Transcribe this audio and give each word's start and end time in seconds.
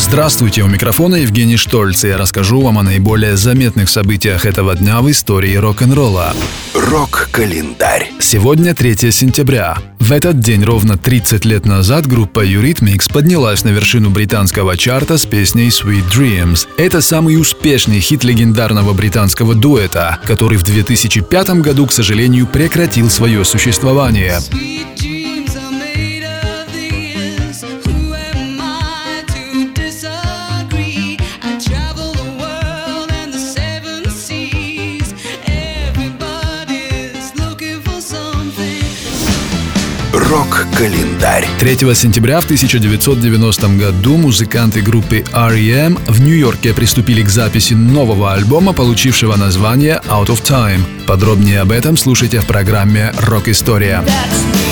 Здравствуйте, 0.00 0.62
у 0.62 0.66
микрофона 0.66 1.16
Евгений 1.16 1.58
Штольц, 1.58 2.04
и 2.04 2.08
я 2.08 2.16
расскажу 2.16 2.62
вам 2.62 2.78
о 2.78 2.82
наиболее 2.82 3.36
заметных 3.36 3.90
событиях 3.90 4.46
этого 4.46 4.74
дня 4.74 5.02
в 5.02 5.10
истории 5.10 5.54
рок-н-ролла. 5.54 6.34
Рок-календарь. 6.74 8.10
Сегодня 8.18 8.74
3 8.74 9.12
сентября. 9.12 9.76
В 9.98 10.10
этот 10.10 10.40
день 10.40 10.64
ровно 10.64 10.96
30 10.96 11.44
лет 11.44 11.66
назад 11.66 12.06
группа 12.06 12.44
Eurythmics 12.44 13.12
поднялась 13.12 13.62
на 13.62 13.68
вершину 13.68 14.08
британского 14.08 14.76
чарта 14.78 15.18
с 15.18 15.26
песней 15.26 15.68
Sweet 15.68 16.10
Dreams. 16.10 16.66
Это 16.78 17.02
самый 17.02 17.38
успешный 17.38 18.00
хит 18.00 18.24
легендарного 18.24 18.94
британского 18.94 19.54
дуэта, 19.54 20.18
который 20.24 20.56
в 20.56 20.62
2005 20.64 21.50
году, 21.60 21.86
к 21.86 21.92
сожалению, 21.92 22.46
прекратил 22.46 23.10
свое 23.10 23.44
существование. 23.44 24.38
Sweet 24.38 24.79
Рок-календарь. 40.12 41.46
3 41.60 41.94
сентября 41.94 42.40
в 42.40 42.44
1990 42.44 43.68
году 43.76 44.16
музыканты 44.16 44.80
группы 44.80 45.24
R.E.M. 45.32 45.98
в 46.08 46.20
Нью-Йорке 46.20 46.74
приступили 46.74 47.22
к 47.22 47.28
записи 47.28 47.74
нового 47.74 48.32
альбома, 48.32 48.72
получившего 48.72 49.36
название 49.36 50.00
Out 50.08 50.26
of 50.26 50.42
Time. 50.42 50.80
Подробнее 51.06 51.60
об 51.60 51.70
этом 51.70 51.96
слушайте 51.96 52.40
в 52.40 52.46
программе 52.46 53.12
«Рок-история». 53.20 54.02
That's 54.04 54.69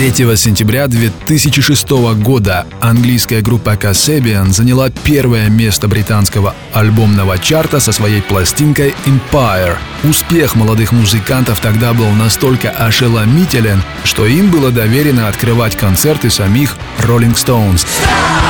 3 0.00 0.34
сентября 0.34 0.86
2006 0.86 1.90
года 2.22 2.66
английская 2.80 3.42
группа 3.42 3.74
Kasabian 3.74 4.50
заняла 4.50 4.88
первое 4.88 5.50
место 5.50 5.88
британского 5.88 6.54
альбомного 6.72 7.38
чарта 7.38 7.80
со 7.80 7.92
своей 7.92 8.22
пластинкой 8.22 8.94
Empire. 9.04 9.76
Успех 10.02 10.56
молодых 10.56 10.92
музыкантов 10.92 11.60
тогда 11.60 11.92
был 11.92 12.08
настолько 12.12 12.70
ошеломителен, 12.70 13.82
что 14.04 14.24
им 14.24 14.50
было 14.50 14.70
доверено 14.70 15.28
открывать 15.28 15.76
концерты 15.76 16.30
самих 16.30 16.78
Rolling 17.00 17.34
Stones. 17.34 17.84
I 18.02 18.49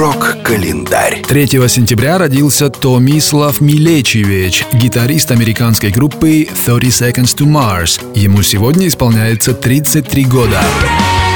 Рок-календарь. 0.00 1.20
3 1.28 1.46
сентября 1.68 2.16
родился 2.16 2.70
Томислав 2.70 3.60
Миличевич, 3.60 4.64
гитарист 4.72 5.30
американской 5.30 5.90
группы 5.90 6.48
30 6.64 6.84
Seconds 6.84 7.36
to 7.36 7.44
Mars. 7.46 8.00
Ему 8.14 8.40
сегодня 8.40 8.88
исполняется 8.88 9.52
33 9.52 10.24
года. 10.24 10.62
To 10.62 11.29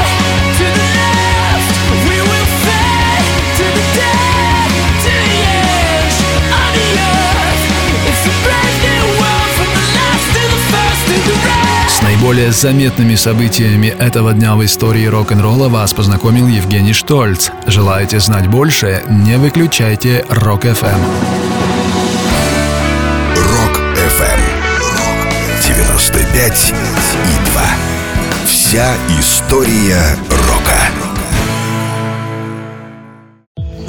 наиболее 12.24 12.52
заметными 12.52 13.16
событиями 13.16 13.88
этого 13.88 14.32
дня 14.32 14.56
в 14.56 14.64
истории 14.64 15.04
рок-н-ролла 15.04 15.68
вас 15.68 15.92
познакомил 15.92 16.48
Евгений 16.48 16.94
Штольц. 16.94 17.50
Желаете 17.66 18.18
знать 18.18 18.46
больше? 18.46 19.02
Не 19.10 19.36
выключайте 19.36 20.24
Rock 20.30 20.62
FM. 20.62 20.86
Rock 23.36 23.96
FM. 23.96 24.40
95 25.68 26.72
и 26.72 27.50
2. 27.52 27.62
Вся 28.46 28.94
история 29.20 30.16
рока. 30.30 30.80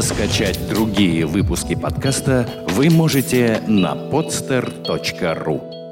Скачать 0.02 0.60
другие 0.68 1.26
выпуски 1.26 1.74
подкаста 1.76 2.50
вы 2.68 2.90
можете 2.90 3.62
на 3.66 3.94
podster.ru 3.94 5.85